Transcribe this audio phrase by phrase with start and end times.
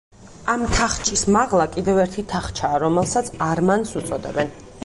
[0.53, 4.57] ამ თახჩის მაღლა კიდევ ერთი თახჩაა, რომელსაც „არმანს“ უწოდებენ.